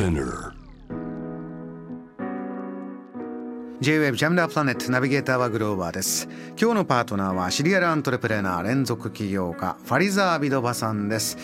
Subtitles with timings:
[0.00, 0.54] Spinner.
[3.82, 6.26] J-Wave ジャムダープラネットナビゲーターはグローバーです。
[6.58, 11.36] 今日のパートナーはシリアルアントレプレナー連続起業家ファリザー・ビドバさんです。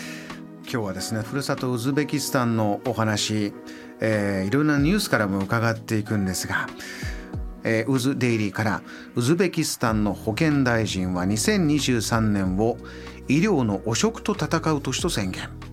[0.63, 3.53] 今日はですねふるさとウズベキスタンのお話、
[4.01, 6.67] えー、いろんなニュースからも伺っていくんですが
[7.63, 8.83] えー、ウズデイリーから
[9.17, 12.79] ウズベキスタンの保健大臣は2023年を
[13.29, 15.66] 医療の汚職と戦う年と宣言。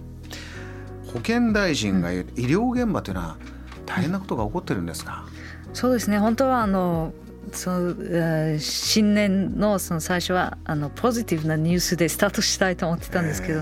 [1.14, 3.38] 保健大臣が言う医療現場というのは
[3.86, 5.26] 大変なことが起こってるんですか、
[5.74, 6.20] そうですね。
[6.20, 7.14] 本当はあの
[7.52, 13.62] その新年のその最初はあのポジティブなニュースでスタートしたいと思ってたんですけど、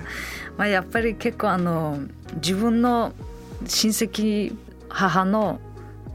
[0.57, 1.99] まあ、やっぱり結構あの
[2.35, 3.13] 自分の
[3.65, 4.55] 親戚
[4.89, 5.59] 母の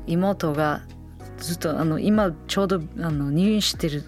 [0.07, 0.83] 妹が
[1.39, 4.05] ずっとあの今ちょうどあの入院してる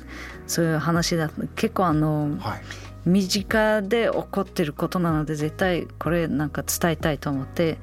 [0.46, 2.60] そういう話だ結構あの、はい、
[3.08, 7.78] 身近で起こってることなので絶対これなんか伝えたいと思って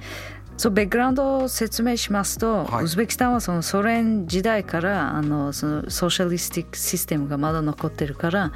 [0.57, 8.53] そうバックグラウンドを説明しますと、はい、ウズベキスタンはそのソ連時代からあのそのソーシャリスティックシステムがまだ残ってるから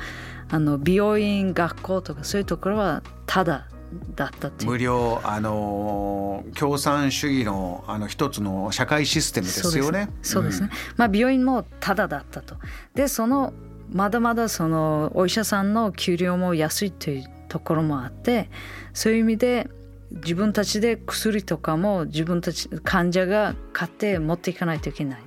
[0.49, 3.67] あの美容院学校とかそういうところはただ
[4.15, 10.09] だった無料あの共産主義のあの一つの社会システムですよね。
[10.21, 10.69] そうですね。
[10.71, 12.55] うん、まあ病院もただだったと。
[12.93, 13.51] でその
[13.91, 18.49] まだまだそのお医者さんの給料も安いというところもあって
[18.93, 19.69] そういう意味で
[20.11, 25.19] 自分たちで薬とかも自分たち患者が買って持っていかないといけない。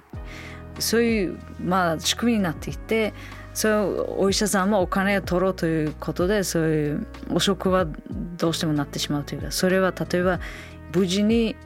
[0.78, 3.12] そういうまあ仕組みになっていて
[3.55, 7.86] そうお医者さんもお金を取ろうということでそういう汚職は
[8.38, 10.40] どうしてもなってしまうというかそれは例えば
[10.94, 11.56] 無事に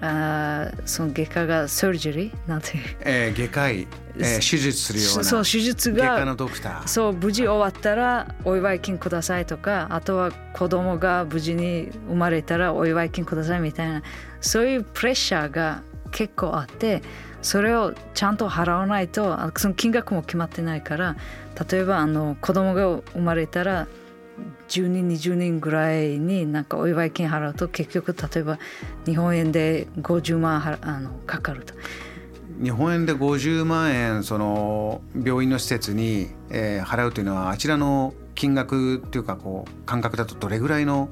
[0.00, 2.72] あその外科がサージェリーなんて。
[3.00, 3.86] えー、外科医、
[4.18, 5.24] えー、手術するような。
[5.24, 6.86] そう手術が外科のドクター。
[6.86, 14.02] そう無事終わったらお祝い金くださいとかあとは子供が無事に生まれたらお祝い金くださいみたいな。
[14.40, 17.02] そういうプレッシャーが結構あって
[17.42, 21.16] それをちゃんと払わないとその金額も決まってないから
[21.70, 23.86] 例えばあの子供が生まれたら
[24.68, 28.58] 10人20人ぐらいになんかお祝い金払うと結局例えば
[29.04, 31.74] 日本円で50万あのかかると。
[32.62, 41.08] 日本円で50万円その病院の施設に、えー、払うというのはあちらの金額っていうかこう感覚だとどれぐらいの？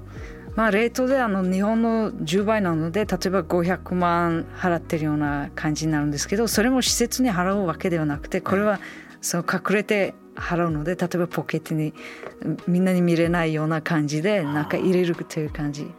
[0.57, 8.79] まあ、レートであの日本の10倍なので例えば500万払ってるような感じになるんですけどそれも施設に払うわけではなくてこれは
[9.21, 11.95] その隠れて払うので例えばポケットに
[12.67, 15.91] みんなに見れないような感じでなんか入れるという感じ。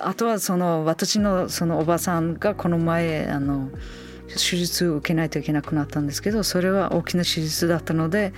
[0.00, 3.70] あとはその私のそのおばさんがこの前あの
[4.28, 8.32] 手術を受けないといけなくなったんですけどそれは大きな手術だったので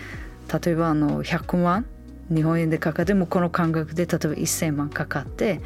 [0.64, 1.86] 例えばあの100万
[2.30, 5.60] 日本円でかかって向こうの感覚で例えば1,000万かかって、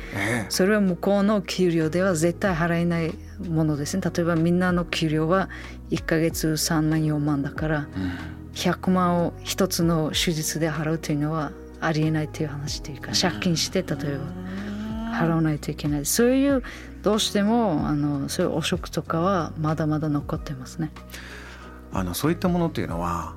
[0.49, 3.13] それは向こうの給料では絶対払えない
[3.47, 4.03] ものですね。
[4.03, 5.51] 例えばみんなの給料は
[5.91, 7.89] 1か月3万4万だから、
[8.55, 16.07] 100万を一つの手術で払うというのはありえないという話というか借金して例えば払わないといけない。
[16.07, 16.63] そういう
[17.03, 20.91] どうしてもあのそういう汚職とかはまだまだ残ってますね。
[21.93, 23.35] あのそういったものというのは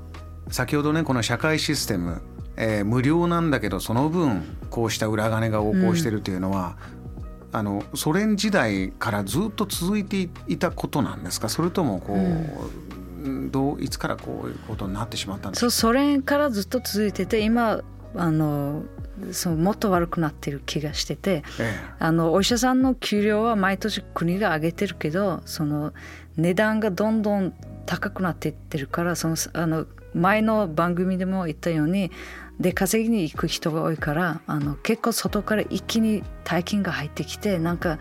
[0.50, 2.22] 先ほどねこの社会システム、
[2.56, 6.78] えー、無料なんだけどその分こうした裏金が横行してるというのは、
[7.52, 11.50] うん、あのソ連時代からずっと続いていたことなんですか？
[11.50, 12.50] それともこう、うん
[13.52, 15.72] どういつからこういうことになってしまったんですか？
[15.72, 17.82] ソ連からずっと続いてて今
[18.16, 18.84] あの
[19.32, 25.94] そのもっと悪くなってる気がしてて、ええ、あのお医者さんの給料は毎年国が上げてるけどその
[26.38, 27.54] 値段がどんどん
[27.86, 32.12] 高くなっていってるからそのあの前の番組でも言ったように
[32.60, 38.00] で稼ぎに行く人が多いからあの結構外から一気に大金が入ってきてなんか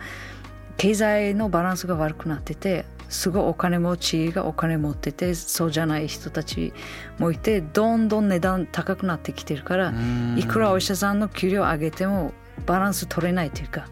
[0.77, 6.73] 経済のバランスが悪くなっててすごいお金持ちがお金持っててそうじゃない人たち
[7.19, 9.93] もいてどんどん値段高くなってきてるから
[10.37, 12.33] いくらお医者さんの給料上げても
[12.65, 13.87] バランス取れないというか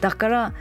[0.00, 0.52] だから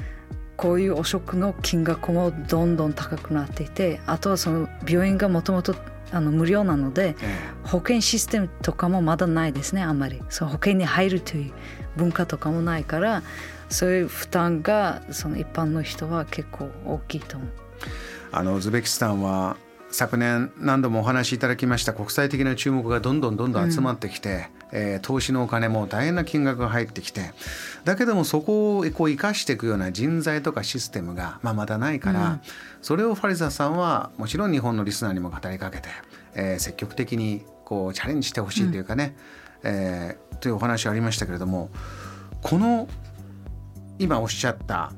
[0.55, 5.75] こういう汚職の金額もどんどん高くなっていてあとはその病院がもともと
[6.11, 7.15] あの無料なので、
[7.63, 10.21] 保険システムとかもまだないですねあんまり。
[10.29, 11.53] そう保険に入るという
[11.97, 13.23] 文化とかもないから
[13.69, 17.62] そういう負担がその一般の人は結構大きいと思う。
[18.31, 19.57] あのウズベキスタンは
[19.93, 27.31] 昨年何度もお話しいただきました国際的な注目がどんどんどんどん集まってきて、うん、えー、投資のお金も大変な金額が入ってきて
[27.83, 32.41] だけどもそこをこう生かしていくような人材とかシステムが、まあ、まだないから、うん、
[32.81, 35.89] それをファリザさんはもちろん日本のリスナーにも語りかけて、
[36.33, 39.15] えー、積極的にこうチャレンジしてほしいというかね、
[39.61, 41.69] うん、えー、というお話ありましたけれども
[42.41, 42.87] この
[43.99, 44.91] 今おっしゃった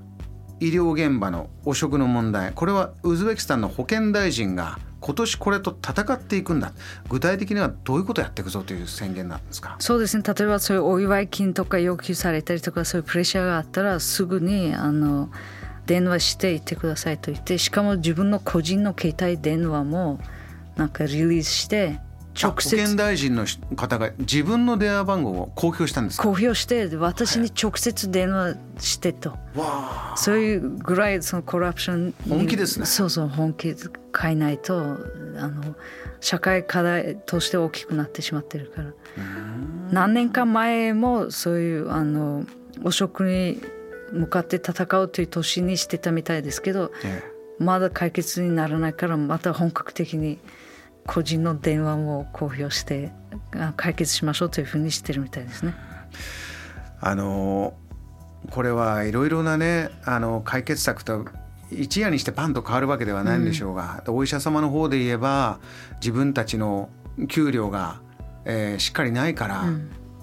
[0.59, 2.53] 医療現場の汚職の問題。
[2.53, 6.71] これはウズベキスタンの保健大臣が今年これと戦っていくんだ。
[7.09, 9.75] 具体的にはどういうことをやっていくぞという宣言なんですか？
[9.79, 10.23] そうですね。
[10.25, 15.29] 例えばそういうお祝い金とか要求されたりとかそういうプレッシャーがあったらすぐにあの
[15.85, 20.19] 電話していってくださいと言ってしかも自分の個人の携帯電話も
[20.75, 21.99] なんかリリースして
[22.35, 22.75] 直接。
[22.75, 23.45] 保健大臣の
[23.75, 29.37] 方が自分の電話番号を公表したんです公表して私に直接電話してと、
[30.15, 32.85] そういうぐらいそのコラプション本気ですね。
[32.85, 33.73] そうそう本気
[34.17, 34.79] 変えないと
[35.37, 35.75] あの
[36.19, 38.91] 社会課題として大きくなってしまってるから。
[39.91, 42.45] 何年か前もそういうあの
[42.83, 43.61] 汚職に
[44.11, 50.39] 向かって戦うという年にしてたみたいですけど、ええ、まだ解決にならないからまた本格的に
[51.07, 53.11] 個人の電話を公表して
[53.77, 55.75] 解決しましょうというふうにしてるみたいですね。
[56.99, 57.73] あの
[58.51, 61.25] これはいろいろなねあの解決策と
[61.71, 65.59] 一夜にしてパンと変わるわけではないんでしょうが、うん、お医者様の方で言えば
[65.95, 66.89] 自分たちの
[67.27, 68.01] 給料が、
[68.45, 69.63] えー、しっかりないから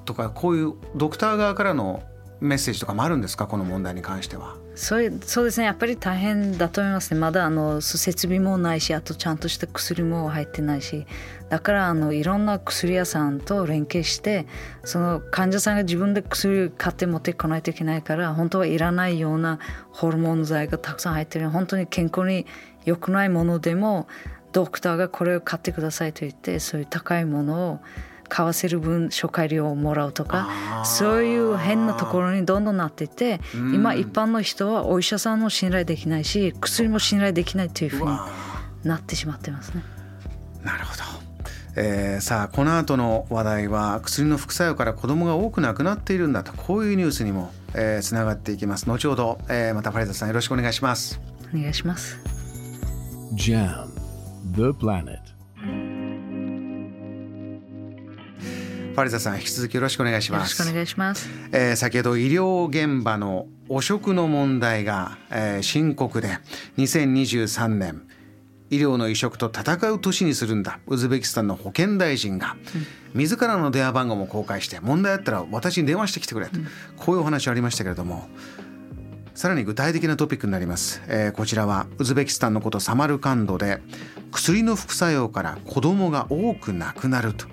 [0.04, 2.02] とか、うん、こういうドクター側からの
[2.40, 3.46] メッセージとかもあるんですか？
[3.46, 4.56] この問題に関しては。
[4.74, 5.66] そうそうですね。
[5.66, 7.20] やっぱり大変だと思いますね。
[7.20, 11.06] まだあの設備もないしあとちゃんとした薬も入ってないし。
[11.50, 14.46] だからあのいろんな薬屋さんと連携して
[14.84, 19.58] その患者さんが自分で薬買って持ってこないといけないから本当はいらないような
[19.90, 21.50] ホルモン剤がたくさん入ってる。
[21.50, 22.46] 本当に健康に
[22.86, 24.08] 良くないものでも
[24.52, 27.80] ドクターがこれを買ってくださいと言ってそういう高いものを
[28.32, 30.48] 買わせる分初回料をもらうとか
[30.86, 33.42] そういう変なところにどんどんなっていて
[33.74, 38.16] 今一般の人はお医者さんも信頼できないし薬も信頼できないというふうに
[38.84, 39.82] なってしまってますね。
[40.64, 41.02] なるほど。
[41.76, 48.86] えー、さあこの後の話題は薬の副作用から子どもが多く亡くなっているんだとこういうニュースにも、えー、つながっていきます。
[48.86, 51.20] 後ほど、えー、またファリザさんよろしくお願いします。
[51.54, 52.18] お願いします。
[53.34, 53.88] JAM
[54.54, 55.21] The Planet
[58.92, 60.52] ファリザさん引き続きよろしくお願いします。
[60.52, 61.28] よろしくお願いします。
[61.50, 66.38] えー、先ほど医療現場の汚職の問題が、えー、深刻で
[66.76, 68.02] 2023年
[68.68, 70.78] 医療の移植と戦う年にするんだ。
[70.86, 72.56] ウズベキスタンの保健大臣が、
[73.14, 76.66] 自らの電話番号も公開して問題あったら私に電話してきてくれと、うん、
[76.96, 78.28] こういうお話ありましたけれども
[79.34, 83.80] さらに具体的なトピックになります、えー、こちらはウズベキスタンのことサマルカンドで
[84.30, 87.46] 薬の副作用から子供が多く亡くなると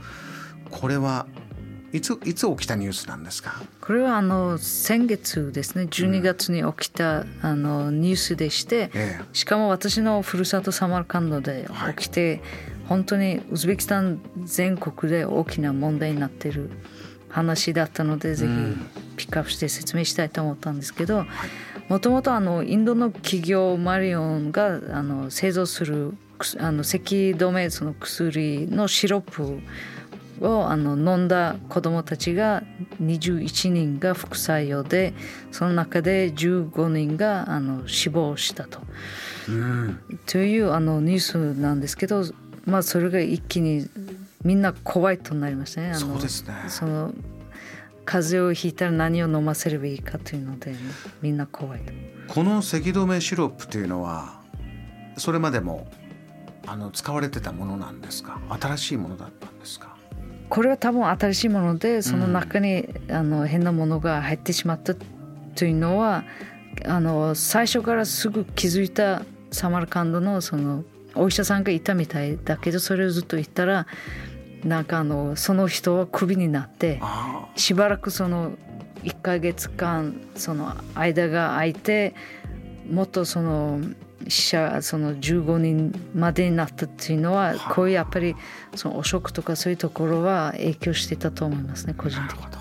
[0.72, 1.28] これは
[1.92, 3.62] いついつ起きたニュースなんですか？
[3.82, 5.86] これはあの先月ですね。
[5.86, 12.42] 12月に起きた、あのニュースでして、ええ、しかも私のふるさとサマルカンドで起きて、はい、
[12.90, 16.70] 本当にウズベキスタン全国で大きな問題になっている
[17.30, 18.54] 話だったので、ぜひ
[19.16, 21.26] ピックアップして説明したいと思ったんですけど
[21.88, 22.32] もともと
[22.64, 26.14] インドの企業マリオンがあの製造する
[26.60, 29.60] あの咳止めその薬のシロップ
[30.42, 32.64] をあの飲んだ子どもたちが
[33.02, 35.14] 21人が副作用で
[35.52, 38.80] その中で15人があの死亡したと。
[39.48, 42.24] うん、というあのニュースなんですけど、
[42.66, 43.90] まあ、それが一気に
[44.44, 45.88] みんな怖いとなりましたね。
[45.90, 47.14] あのそうですねその
[48.06, 50.74] 風邪をひいたら何を飲ませればいいかというので
[51.22, 51.94] みんな怖いと。
[52.34, 54.40] この咳止めシロップというのは
[55.18, 55.88] それまでも
[56.68, 58.40] あの使われてたものなんですか？
[58.60, 59.96] 新しいものだったんですか？
[60.50, 64.96] これは多分新しいものでその中に、うん、あの変なものが入ってしまった
[65.56, 66.24] というのは
[66.86, 70.84] あの最初からすぐ気づいたサマルカンドのその
[71.16, 73.88] お医者さんがいたみたいだけどそれをずっと言ったら
[74.64, 77.02] なんかあのその人はクビになって
[77.56, 78.52] しばらくその
[79.04, 82.14] 1か月間その間が空いて
[82.90, 83.80] もっとその
[84.28, 88.36] 死者その15人までになったっていうのは、こういうやっぱり
[88.76, 92.60] その汚職とかそういうところは影響してたと思いますね個人的に。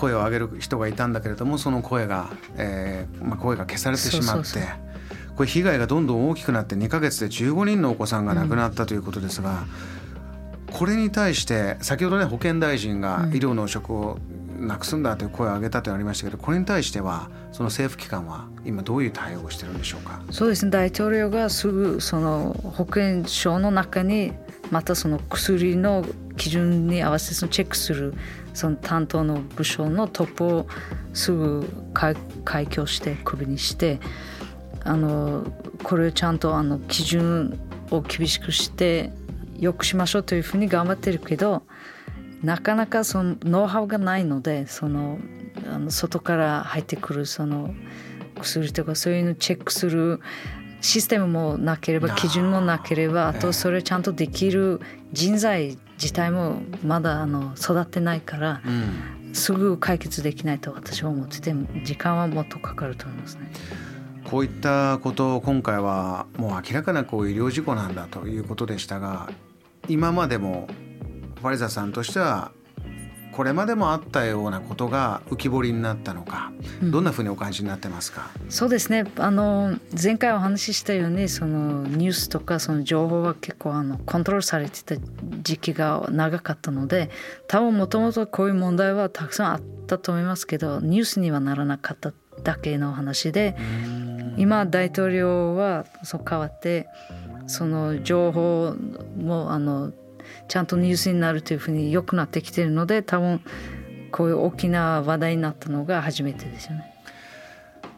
[0.00, 4.60] 声を上げる人がいたんだけれどもその声が、えーまあ、声が消されてしまって
[5.36, 9.64] これ被害がどんどん大きくなって2か月で15人のお子さんが亡くなったということですが、
[10.68, 14.18] うん、これに対して先ほどね保健大臣が医療の汚職を
[14.60, 20.22] なくすんだという声を上げたとありましたけどこれに対してはその政府機関は今どういう対応をしてるんでしょうか？
[20.30, 24.32] そうですね大統領がすぐその保健省の中に
[24.70, 26.04] またその薬の
[26.36, 28.14] 基準に合わせてそのチェックする
[28.54, 30.66] その担当の部署のトップを
[31.12, 31.68] すぐ
[32.44, 33.98] 開業してクビにして
[34.84, 35.44] あの
[35.82, 37.58] これをちゃんとあの基準
[37.90, 39.12] を厳しくして
[39.58, 41.62] よくしましょうというふうに頑張ってるけど
[42.42, 45.18] なかなかそのノウハウがないのでその
[45.70, 47.74] あの外から入ってくるその
[48.40, 50.20] クするとかそういうのチェックする
[50.80, 54.80] システムもなければ基準もなければあとそれちゃんとできる
[55.12, 58.62] 人材自体もまだあの育ってないから、
[59.34, 61.54] すぐ解決できないと私は思ってて
[61.84, 63.50] 時間はもっとかかると思いますね。
[64.24, 69.28] こういったことを今回はもう明らかなこう医療事故なんだということでしたが
[69.88, 70.68] 今までも
[71.40, 72.52] ファリザさんとしては
[73.32, 79.04] これまでもあったようなことが浮き彫りになったのか、どんなふうにお感じになってますか、うん、そうですね。
[79.16, 84.96] あの前回お話ししたようにそのニュースとかその情報は結構あのコントロールされてた
[85.42, 87.08] 時期が長かったので
[87.46, 93.56] 多分もともとこういう問題はたくさんあったと思いますけどニュースにはならなかっただけの話で
[94.36, 96.88] 今大統領はそう変わって
[97.46, 98.74] その情報
[99.16, 99.92] もあの
[100.48, 103.40] ちゃんとニュースになるというふうに良くなってきてるので多分
[104.10, 106.90] こういう大きな話題になったのが初めてですよね。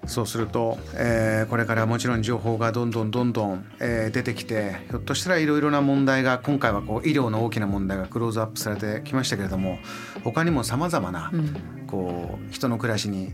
[0.06, 9.78] そうすると、えー、これからもちろん情報がどんどんどんどん、えー、出てきてひょっとしたらいろいろな問題が今回はこう医療の大きな問題がクローズアップされてきましたけれども
[10.24, 11.30] 他にもさまざまな、
[11.86, 13.32] こう人の暮らしに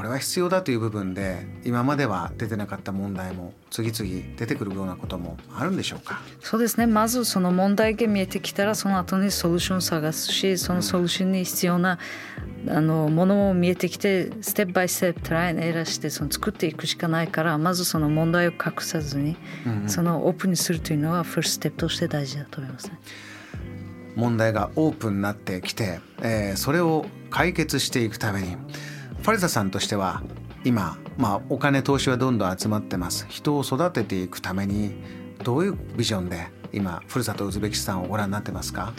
[0.00, 6.22] これは必要だという部分で今までは出てなかった問題も次々出てくるようなこともあるんでしょうか？
[6.40, 6.86] そうですね。
[6.86, 11.98] まずその問題が見えてきたらその後にソリューションを探すしそのソリューションに必要な、
[12.68, 22.98] あのものも見えてきてステップバイステップトライエラーしてその作っていくしかないからまずその問題を隠さずに、うんうん、そのオープンにするというのはファーストステップとして大事だと思いますね。
[24.16, 28.56] 問題がオープンになってきて、えー、それを解決していくために
[29.22, 30.22] ファリザさんとしては
[30.64, 33.26] 今、まあ、お金投資はどんどん集まってます。
[33.28, 34.92] 人を育てていくために
[35.44, 38.92] どういうビジョンで今ふるさとウズベキスタンをご覧になってますか？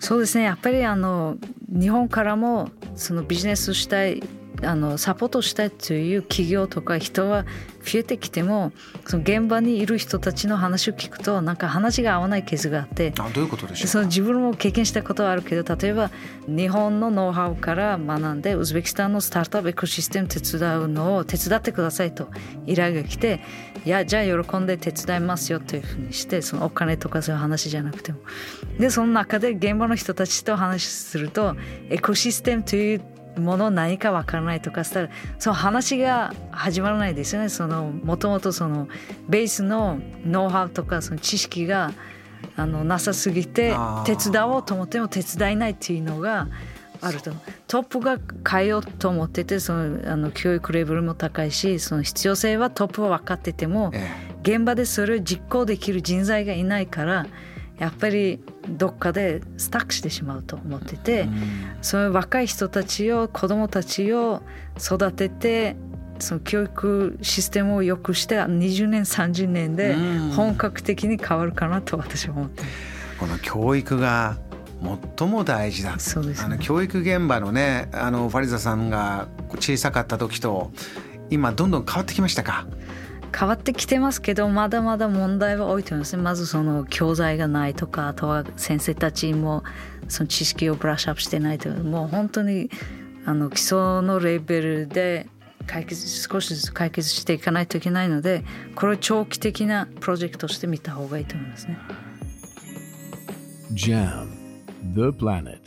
[0.00, 0.44] そうですね。
[0.44, 1.36] やっぱりあの
[1.68, 4.22] 日本からもそのビジネスしたい
[4.66, 7.44] あのサポートしたいという企業とか人は
[7.84, 8.72] 増えてきても
[9.06, 16.10] その現場にいる人たちの話を聞くとなんか話が合わないケースがあってあどういうことでしょうその自分も経験したことはあるけど例えば
[16.46, 22.28] 日本のノウハウから学んでウズベキスタンのスタートアップエコシステム手伝うのを手伝ってくださいと
[22.66, 23.40] 依頼が来て
[23.84, 28.18] いやじゃあ喜んで手伝いますよというふうにしてそのお金とかそういう話じゃなくても。
[28.78, 31.54] でその中で現場の人たちと話すると
[31.90, 37.48] エコシステムというもの何かわからないとかしたらその話が始まらないですよね。
[37.48, 38.88] そのもともとその
[39.28, 41.92] ベースのノウハウとかその知識が
[42.56, 43.74] あのなさすぎて
[44.04, 46.48] 手伝おうと思っても手伝えないっていうのが
[47.00, 47.32] あると。
[47.66, 53.92] トップが変えようと思っててそのあの教育レベルも高いしその必要性はトップは分かってても、
[54.42, 57.26] 現場でそれを実行できる人材がいないから
[57.78, 64.42] やっぱりどっかでスタックしてしまうと思ってて、うん、そういう若い人たちを子どもたちを
[64.78, 65.76] 育てて
[66.18, 69.94] その教育システムを良くして20年30年で
[70.34, 72.62] 本格的に変わるかなと私は思って、
[73.18, 74.36] この教育が
[75.18, 75.98] 最も大事だ。
[75.98, 79.28] そうです、ね、あの教育現場のねあのファリザさんが
[79.58, 80.70] 小さかった時と
[81.30, 82.66] 今どんどん変わってきましたか？
[83.36, 89.64] 変わってきてますけどまだまだ問題は多いと思いますねまずその教材がないとかあとは先生たちも
[90.08, 92.70] その知識をブラッシュアップしてないとかもう本当に
[93.26, 95.26] あの基礎のレベルで
[95.66, 98.44] 解決少しずつ解決していかないといけないので
[98.76, 101.78] これを長期的なプロジェクトとして見た方がいいと思いますね。
[103.72, 104.28] JAM
[104.94, 105.63] The Planet